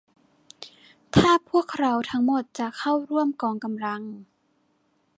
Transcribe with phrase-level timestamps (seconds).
[1.15, 4.01] ถ้าพวกเราทั้งหมดจะเข้าร่วมกองกำลัง